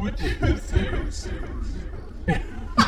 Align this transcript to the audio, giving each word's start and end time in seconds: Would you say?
Would 0.00 0.20
you 0.20 1.10
say? 1.10 2.44